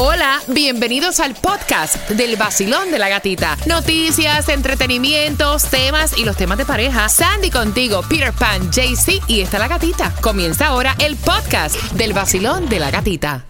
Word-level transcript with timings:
Hola, 0.00 0.38
bienvenidos 0.46 1.18
al 1.18 1.34
podcast 1.34 2.08
del 2.10 2.36
vacilón 2.36 2.92
de 2.92 3.00
la 3.00 3.08
gatita. 3.08 3.56
Noticias, 3.66 4.48
entretenimientos, 4.48 5.64
temas 5.64 6.16
y 6.16 6.24
los 6.24 6.36
temas 6.36 6.56
de 6.56 6.64
pareja. 6.64 7.08
Sandy 7.08 7.50
contigo, 7.50 8.02
Peter 8.08 8.32
Pan, 8.32 8.70
JC 8.70 9.20
y 9.26 9.40
está 9.40 9.58
la 9.58 9.66
gatita. 9.66 10.12
Comienza 10.20 10.68
ahora 10.68 10.94
el 11.00 11.16
podcast 11.16 11.74
del 11.94 12.12
vacilón 12.12 12.68
de 12.68 12.78
la 12.78 12.92
gatita. 12.92 13.44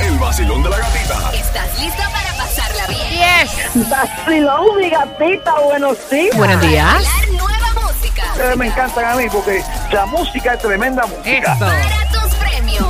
El 0.00 0.18
vacilón 0.18 0.62
de 0.62 0.70
la 0.70 0.78
gatita. 0.78 1.32
¿Estás 1.34 1.78
listo 1.78 2.02
para 2.10 2.32
pasarla 2.32 2.86
bien? 2.86 3.10
Yes. 3.10 3.90
Vacilón, 3.90 4.76
mi 4.80 4.88
gatita, 4.88 5.60
buenos 5.66 5.98
días. 6.08 6.34
Buenos 6.34 6.62
días. 6.62 6.94
Bailar 6.94 7.28
nueva 7.32 7.72
música. 7.74 8.22
Ustedes 8.32 8.56
me 8.56 8.66
encantan 8.68 9.04
a 9.04 9.16
mí 9.16 9.24
porque 9.30 9.62
la 9.92 10.06
música 10.06 10.54
es 10.54 10.62
tremenda 10.62 11.04
música. 11.04 11.52
Esto. 11.52 11.99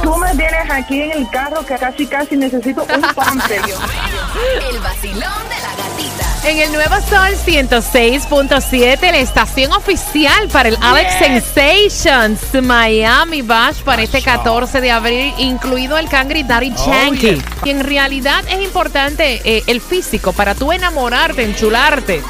Tú 0.02 0.16
me 0.16 0.34
tienes 0.34 0.70
aquí 0.70 1.02
en 1.02 1.10
el 1.12 1.30
carro 1.30 1.64
que 1.64 1.76
casi 1.76 2.06
casi 2.06 2.36
necesito 2.36 2.82
un 2.82 3.00
pante. 3.14 3.56
El 4.70 4.78
vacilón 4.78 5.48
de 5.48 5.60
la 5.60 5.70
gatita. 5.76 6.30
En 6.44 6.58
el 6.58 6.72
Nuevo 6.72 6.94
Sol 6.96 7.36
106.7, 7.44 9.00
la 9.00 9.18
estación 9.18 9.72
oficial 9.72 10.48
para 10.48 10.70
el 10.70 10.78
Alex 10.80 11.18
Sensations 11.18 12.40
Miami 12.62 13.42
Bash 13.42 13.82
para 13.82 14.02
este 14.02 14.22
14 14.22 14.80
de 14.80 14.90
abril, 14.90 15.34
incluido 15.36 15.98
el 15.98 16.08
Cangri 16.08 16.42
Daddy 16.42 16.72
Yankee. 16.86 17.42
Y 17.64 17.70
en 17.70 17.84
realidad 17.84 18.42
es 18.48 18.60
importante 18.62 19.42
eh, 19.44 19.64
el 19.66 19.82
físico 19.82 20.32
para 20.32 20.54
tú 20.54 20.72
enamorarte, 20.72 21.44
enchularte 21.44 22.22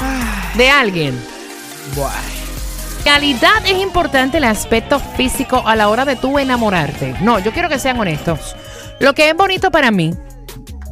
de 0.55 0.69
alguien. 0.69 1.17
En 1.95 2.40
realidad 3.03 3.65
es 3.65 3.77
importante 3.79 4.37
el 4.37 4.43
aspecto 4.45 4.99
físico 4.99 5.63
a 5.65 5.75
la 5.75 5.89
hora 5.89 6.05
de 6.05 6.15
tú 6.15 6.39
enamorarte. 6.39 7.15
No, 7.21 7.39
yo 7.39 7.51
quiero 7.51 7.67
que 7.69 7.79
sean 7.79 7.99
honestos. 7.99 8.55
Lo 8.99 9.13
que 9.13 9.29
es 9.29 9.35
bonito 9.35 9.71
para 9.71 9.91
mí 9.91 10.13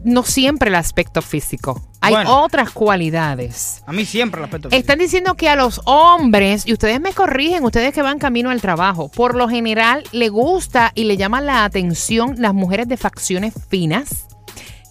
no 0.04 0.22
siempre 0.22 0.68
el 0.68 0.74
aspecto 0.74 1.22
físico. 1.22 1.82
Hay 2.00 2.14
Bueno. 2.14 2.42
otras 2.42 2.70
cualidades. 2.70 3.82
A 3.86 3.92
mí 3.92 4.04
siempre 4.04 4.40
el 4.40 4.44
aspecto 4.44 4.68
físico. 4.70 4.80
Están 4.80 4.98
diciendo 4.98 5.34
que 5.34 5.48
a 5.48 5.56
los 5.56 5.80
hombres, 5.84 6.66
y 6.66 6.72
ustedes 6.72 7.00
me 7.00 7.12
corrigen, 7.12 7.64
ustedes 7.64 7.92
que 7.92 8.02
van 8.02 8.18
camino 8.18 8.50
al 8.50 8.60
trabajo, 8.60 9.08
por 9.10 9.34
lo 9.34 9.48
general 9.48 10.04
le 10.12 10.28
gusta 10.28 10.92
y 10.94 11.04
le 11.04 11.16
llama 11.16 11.40
la 11.40 11.64
atención 11.64 12.34
las 12.38 12.54
mujeres 12.54 12.88
de 12.88 12.96
facciones 12.96 13.54
finas, 13.68 14.26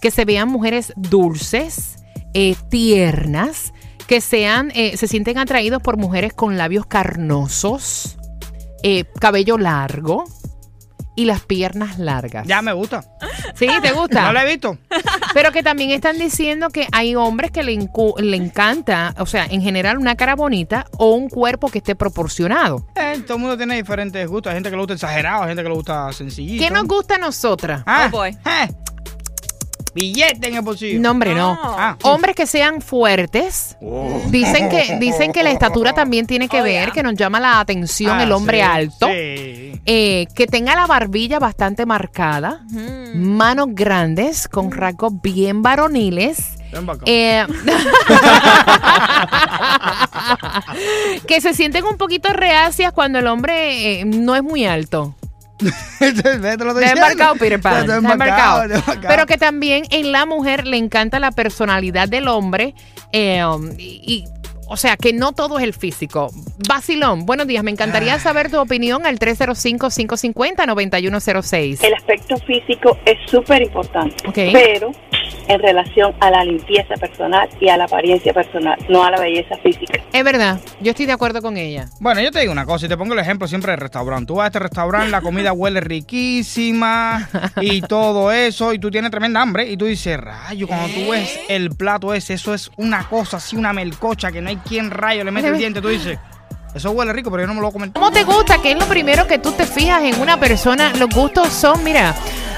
que 0.01 0.11
se 0.11 0.25
vean 0.25 0.49
mujeres 0.49 0.93
dulces, 0.95 1.95
eh, 2.33 2.55
tiernas, 2.69 3.73
que 4.07 4.21
sean, 4.21 4.71
eh, 4.75 4.95
se 4.97 5.07
sienten 5.07 5.37
atraídos 5.37 5.81
por 5.81 5.97
mujeres 5.97 6.33
con 6.33 6.57
labios 6.57 6.85
carnosos, 6.85 8.17
eh, 8.83 9.05
cabello 9.19 9.57
largo 9.57 10.25
y 11.17 11.25
las 11.25 11.41
piernas 11.41 11.99
largas. 11.99 12.47
Ya 12.47 12.61
me 12.61 12.71
gusta. 12.71 13.03
¿Sí? 13.55 13.67
¿Te 13.81 13.91
gusta? 13.91 14.21
No 14.27 14.33
lo 14.33 14.39
he 14.39 14.45
visto. 14.45 14.77
Pero 15.33 15.51
que 15.51 15.63
también 15.63 15.89
están 15.91 16.17
diciendo 16.17 16.69
que 16.69 16.87
hay 16.93 17.15
hombres 17.15 17.51
que 17.51 17.63
le, 17.63 17.75
le 18.19 18.37
encanta, 18.37 19.13
o 19.17 19.25
sea, 19.25 19.45
en 19.45 19.61
general 19.61 19.97
una 19.97 20.15
cara 20.15 20.35
bonita 20.35 20.85
o 20.97 21.15
un 21.15 21.27
cuerpo 21.27 21.69
que 21.69 21.79
esté 21.79 21.95
proporcionado. 21.95 22.87
Eh, 22.95 23.19
todo 23.25 23.35
el 23.37 23.41
mundo 23.41 23.57
tiene 23.57 23.75
diferentes 23.75 24.25
gustos. 24.27 24.51
Hay 24.51 24.57
gente 24.57 24.69
que 24.69 24.75
le 24.75 24.81
gusta 24.81 24.93
exagerado, 24.93 25.41
hay 25.43 25.49
gente 25.49 25.63
que 25.63 25.69
le 25.69 25.75
gusta 25.75 26.13
sencillito. 26.13 26.63
¿Qué 26.63 26.69
nos 26.71 26.85
gusta 26.85 27.15
a 27.15 27.17
nosotras? 27.17 27.83
Ah, 27.85 28.05
Oh, 28.07 28.09
boy. 28.11 28.29
eh, 28.29 28.69
Billete 29.97 30.47
en 30.47 30.53
el 30.53 30.61
bolsillo. 30.61 30.99
No, 30.99 31.11
hombre, 31.11 31.33
no. 31.33 31.57
Ah, 31.59 31.97
Hombres 32.03 32.35
que 32.35 32.45
sean 32.45 32.81
fuertes. 32.81 33.75
Dicen 34.27 34.69
que 34.69 34.97
dicen 34.99 35.31
que 35.31 35.41
la 35.41 35.49
estatura 35.49 35.93
también 35.93 36.27
tiene 36.27 36.47
que 36.47 36.61
Oh, 36.61 36.63
ver, 36.63 36.85
yeah. 36.85 36.93
que 36.93 37.03
nos 37.03 37.15
llama 37.15 37.39
la 37.39 37.59
atención 37.59 38.19
ah, 38.19 38.23
el 38.23 38.31
hombre 38.31 38.59
sí, 38.59 38.61
alto. 38.61 39.07
Sí. 39.07 39.81
Eh, 39.85 40.27
que 40.35 40.47
tenga 40.47 40.75
la 40.75 40.85
barbilla 40.85 41.39
bastante 41.39 41.85
marcada, 41.85 42.61
manos 43.15 43.67
grandes 43.71 44.47
con 44.47 44.71
rasgos 44.71 45.13
bien 45.21 45.63
varoniles. 45.63 46.57
Eh, 47.05 47.45
que 51.27 51.41
se 51.41 51.53
sienten 51.53 51.85
un 51.85 51.97
poquito 51.97 52.33
reacias 52.33 52.91
cuando 52.91 53.19
el 53.19 53.27
hombre 53.27 54.01
eh, 54.01 54.05
no 54.05 54.35
es 54.35 54.43
muy 54.43 54.65
alto. 54.65 55.15
Te 55.99 56.05
lo 56.05 56.11
estoy 56.11 56.21
Te 56.21 56.49
he 56.49 56.59
diciendo. 56.59 56.85
embarcado, 56.91 57.35
Peter 57.35 57.59
Pan. 57.61 57.81
Te 57.81 57.85
te 57.87 57.91
he 57.91 57.95
he 57.95 57.97
embarcado, 57.97 58.63
embarcado. 58.63 58.67
te 58.67 58.73
he 58.73 58.77
embarcado. 58.77 59.07
Pero 59.07 59.25
que 59.25 59.37
también 59.37 59.83
en 59.89 60.11
la 60.11 60.25
mujer 60.25 60.67
le 60.67 60.77
encanta 60.77 61.19
la 61.19 61.31
personalidad 61.31 62.07
del 62.07 62.27
hombre. 62.27 62.75
eh, 63.11 63.43
um, 63.45 63.71
y, 63.77 64.01
y, 64.05 64.25
o 64.69 64.75
sea, 64.77 64.97
que 64.97 65.13
no 65.13 65.31
todo 65.31 65.57
es 65.59 65.63
el 65.63 65.73
físico. 65.73 66.29
Basilón, 66.67 67.25
buenos 67.25 67.47
días. 67.47 67.63
Me 67.63 67.71
encantaría 67.71 68.19
saber 68.19 68.51
tu 68.51 68.59
opinión 68.59 69.05
al 69.05 69.17
305-550-9106. 69.19 71.83
El 71.83 71.93
aspecto 71.93 72.37
físico 72.37 72.97
es 73.05 73.17
súper 73.29 73.61
importante, 73.61 74.15
Ok. 74.27 74.35
pero 74.53 74.91
en 75.47 75.59
relación 75.61 76.13
a 76.19 76.29
la 76.29 76.43
limpieza 76.43 76.95
personal 76.95 77.49
y 77.61 77.69
a 77.69 77.77
la 77.77 77.85
apariencia 77.85 78.33
personal, 78.33 78.77
no 78.89 79.03
a 79.03 79.11
la 79.11 79.19
belleza 79.19 79.55
física. 79.63 79.99
Es 80.11 80.23
verdad, 80.23 80.59
yo 80.81 80.91
estoy 80.91 81.05
de 81.05 81.13
acuerdo 81.13 81.41
con 81.41 81.57
ella. 81.57 81.87
Bueno, 81.99 82.21
yo 82.21 82.31
te 82.31 82.39
digo 82.41 82.51
una 82.51 82.65
cosa, 82.65 82.85
y 82.85 82.89
te 82.89 82.97
pongo 82.97 83.13
el 83.13 83.19
ejemplo 83.19 83.47
siempre 83.47 83.71
del 83.71 83.79
restaurante. 83.79 84.27
Tú 84.27 84.35
vas 84.35 84.45
a 84.45 84.47
este 84.47 84.59
restaurante, 84.59 85.09
la 85.09 85.21
comida 85.21 85.53
huele 85.53 85.79
riquísima 85.79 87.29
y 87.61 87.81
todo 87.81 88.31
eso, 88.31 88.73
y 88.73 88.79
tú 88.79 88.91
tienes 88.91 89.11
tremenda 89.11 89.41
hambre, 89.41 89.69
y 89.71 89.77
tú 89.77 89.85
dices, 89.85 90.17
rayo, 90.19 90.67
cuando 90.67 90.87
tú 90.93 91.11
ves 91.11 91.39
el 91.47 91.69
plato 91.75 92.13
ese, 92.13 92.33
eso 92.33 92.53
es 92.53 92.69
una 92.75 93.07
cosa 93.07 93.37
así, 93.37 93.55
una 93.55 93.71
melcocha, 93.73 94.31
que 94.31 94.41
no 94.41 94.49
hay 94.49 94.56
quien 94.59 94.91
rayo 94.91 95.23
le 95.23 95.31
mete 95.31 95.47
el 95.47 95.57
diente, 95.57 95.81
tú 95.81 95.87
dices, 95.89 96.17
eso 96.73 96.91
huele 96.91 97.11
rico, 97.13 97.31
pero 97.31 97.43
yo 97.43 97.47
no 97.47 97.53
me 97.55 97.61
lo 97.61 97.67
voy 97.67 97.71
a 97.71 97.73
comer. 97.73 97.91
¿Cómo 97.93 98.11
te 98.11 98.23
gusta? 98.23 98.59
¿Qué 98.61 98.71
es 98.73 98.77
lo 98.77 98.85
primero 98.85 99.25
que 99.25 99.39
tú 99.39 99.51
te 99.51 99.65
fijas 99.65 100.03
en 100.03 100.21
una 100.21 100.39
persona? 100.39 100.93
Los 100.93 101.09
gustos 101.09 101.49
son, 101.49 101.83
mira, 101.83 102.13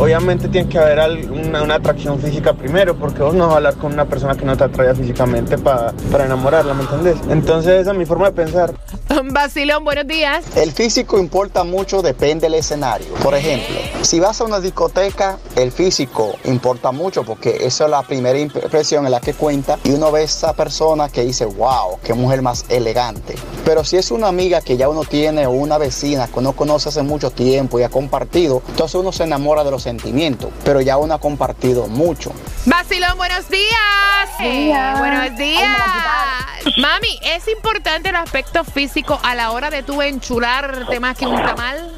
obviamente 0.00 0.48
tiene 0.48 0.68
que 0.68 0.78
haber 0.78 1.28
una, 1.30 1.62
una 1.62 1.74
atracción 1.74 2.18
física 2.20 2.54
primero, 2.54 2.96
porque 2.96 3.22
vos 3.22 3.34
no 3.34 3.44
vas 3.46 3.52
a 3.54 3.56
hablar 3.58 3.74
con 3.76 3.92
una 3.92 4.06
persona 4.06 4.34
que 4.34 4.44
no 4.44 4.56
te 4.56 4.64
atrae 4.64 4.94
físicamente 4.94 5.58
pa- 5.58 5.92
para 6.10 6.24
enamorarla, 6.24 6.72
¿me 6.74 6.82
entendés? 6.82 7.16
Entonces 7.28 7.82
esa 7.82 7.92
es 7.92 7.96
mi 7.98 8.06
forma 8.06 8.26
de 8.26 8.32
pensar. 8.32 8.72
Vacilón, 9.32 9.84
buenos 9.84 10.06
días. 10.06 10.44
El 10.56 10.72
físico 10.72 11.18
importa 11.18 11.64
mucho, 11.64 12.00
depende 12.00 12.46
del 12.46 12.54
escenario. 12.54 13.08
Por 13.22 13.34
ejemplo, 13.34 13.76
si 14.02 14.18
vas 14.20 14.40
a 14.40 14.44
una 14.44 14.60
discoteca, 14.60 15.38
el 15.56 15.70
físico 15.72 16.34
importa 16.44 16.90
mucho 16.92 17.22
porque 17.24 17.58
eso 17.66 17.84
es 17.84 17.90
la 17.90 18.02
primera 18.02 18.38
impresión 18.38 19.04
en 19.04 19.12
la 19.12 19.20
que 19.20 19.34
cuenta 19.34 19.78
y 19.84 19.90
uno 19.90 20.10
ve 20.10 20.20
a 20.20 20.24
esa 20.24 20.54
persona 20.54 21.08
que 21.10 21.22
dice, 21.24 21.44
wow, 21.44 21.98
qué 22.02 22.14
mujer 22.14 22.40
más 22.40 22.64
elegante. 22.70 23.34
Pero 23.64 23.84
si 23.84 23.96
es 23.98 24.10
una 24.10 24.28
amiga 24.28 24.62
que 24.62 24.76
ya 24.76 24.88
uno 24.88 25.04
tiene 25.04 25.46
o 25.46 25.50
una 25.50 25.76
vecina 25.76 26.26
que 26.28 26.38
uno 26.38 26.52
conoce 26.52 26.88
hace 26.88 27.02
mucho 27.02 27.30
tiempo 27.30 27.78
y 27.78 27.82
ha 27.82 27.88
compartido, 27.90 28.62
entonces 28.68 28.94
uno 28.94 29.12
se 29.12 29.24
enamora 29.24 29.64
de 29.64 29.70
los 29.70 29.86
sentimientos, 29.90 30.50
pero 30.64 30.80
ya 30.80 30.96
uno 30.98 31.14
ha 31.14 31.18
compartido 31.18 31.88
mucho. 31.88 32.32
Vacilón, 32.64 33.16
buenos 33.16 33.48
días. 33.48 34.98
Buenos 34.98 35.36
días. 35.36 35.68
Mami, 36.78 37.18
¿es 37.22 37.48
importante 37.48 38.10
el 38.10 38.16
aspecto 38.16 38.62
físico 38.62 39.18
a 39.24 39.34
la 39.34 39.50
hora 39.50 39.68
de 39.70 39.82
tú 39.82 40.00
enchularte 40.00 41.00
más 41.00 41.18
que 41.18 41.26
un 41.26 41.36
tamal? 41.42 41.92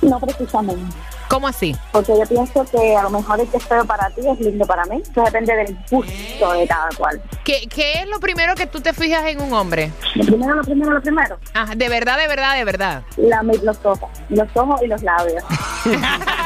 No 0.00 0.18
precisamente, 0.20 0.96
¿Cómo 1.28 1.48
así? 1.48 1.74
porque 1.90 2.12
yo 2.16 2.24
pienso 2.26 2.64
que 2.70 2.96
a 2.96 3.02
lo 3.02 3.10
mejor 3.10 3.40
el 3.40 3.48
que 3.48 3.56
es 3.56 3.64
feo 3.64 3.84
para 3.84 4.08
ti 4.10 4.20
es 4.26 4.38
lindo 4.40 4.64
para 4.64 4.84
mí. 4.84 5.02
Eso 5.02 5.22
depende 5.24 5.54
del 5.56 5.76
gusto 5.90 6.52
de 6.52 6.66
cada 6.68 6.88
cual. 6.96 7.20
¿Qué, 7.44 7.66
qué 7.68 7.94
es 7.94 8.08
lo 8.08 8.20
primero 8.20 8.54
que 8.54 8.66
tú 8.66 8.80
te 8.80 8.92
fijas 8.92 9.24
en 9.26 9.40
un 9.42 9.52
hombre? 9.52 9.90
Lo 10.14 10.24
primero, 10.24 10.54
lo 10.54 10.62
primero, 10.62 10.92
lo 10.92 11.02
primero. 11.02 11.38
Ah, 11.52 11.74
de 11.76 11.88
verdad, 11.88 12.16
de 12.18 12.28
verdad, 12.28 12.54
de 12.56 12.64
verdad. 12.64 13.02
La, 13.16 13.42
los 13.42 13.78
ojos. 13.84 14.08
Los 14.28 14.48
ojos 14.54 14.80
y 14.82 14.86
los 14.86 15.02
labios. 15.02 15.42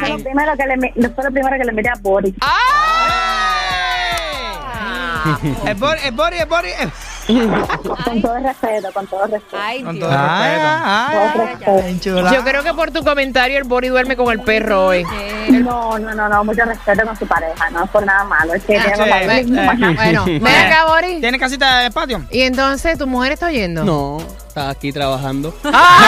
fue, 0.00 0.08
lo 0.08 0.18
primero 0.18 0.52
que 0.56 0.66
le, 0.66 1.10
fue 1.10 1.24
lo 1.24 1.30
primero 1.30 1.56
que 1.58 1.64
le 1.64 1.72
miré 1.72 1.88
a 1.90 1.94
Boris. 2.00 2.34
¡Ah! 2.40 3.54
Body, 5.76 5.98
el 6.04 6.12
body, 6.12 6.38
el 6.38 6.46
body. 6.46 6.68
el- 6.80 6.90
Con 8.04 8.22
todo 8.22 8.36
el 8.36 8.44
respeto, 8.44 8.88
con 8.94 9.06
todo 9.06 9.24
el 9.26 9.32
respeto. 9.32 9.62
Ay, 9.62 9.82
Con 9.82 9.96
Dios. 9.96 10.08
todo 10.10 11.44
respeto. 11.44 12.32
Yo 12.32 12.42
creo 12.44 12.62
que 12.62 12.72
por 12.72 12.90
tu 12.90 13.04
comentario 13.04 13.58
el 13.58 13.64
Bori 13.64 13.88
duerme 13.88 14.16
con 14.16 14.30
el 14.32 14.40
perro 14.40 14.86
hoy. 14.86 15.04
No, 15.50 15.98
no, 15.98 16.14
no, 16.14 16.28
no, 16.28 16.44
mucho 16.44 16.64
respeto 16.64 17.04
con 17.04 17.16
su 17.18 17.26
pareja, 17.26 17.68
no 17.70 17.84
es 17.84 17.90
por 17.90 18.06
nada 18.06 18.24
malo, 18.24 18.54
es 18.54 18.64
que 18.64 18.78
Ah, 18.78 18.82
tenemos 18.84 19.04
sí, 19.04 19.10
la 19.10 19.22
eh, 19.22 19.40
eh. 19.40 19.94
Bueno, 19.94 20.24
ven 20.24 20.46
acá, 20.46 20.86
Bori. 20.86 21.20
¿Tiene 21.20 21.38
casita 21.38 21.80
de 21.80 21.90
patio? 21.90 22.22
Y 22.30 22.42
entonces, 22.42 22.96
¿tu 22.96 23.06
mujer 23.06 23.32
está 23.32 23.46
oyendo? 23.48 23.84
No, 23.84 24.18
está 24.46 24.70
aquí 24.70 24.90
trabajando. 24.92 25.54
¡Ah! 25.64 25.98